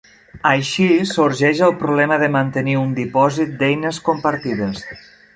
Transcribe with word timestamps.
Així 0.51 0.85
sorgeix 1.09 1.59
el 1.67 1.75
problema 1.83 2.17
de 2.23 2.29
mantenir 2.35 2.75
un 2.85 2.95
dipòsit 3.01 3.53
d'eines 3.59 3.99
compartides. 4.09 4.83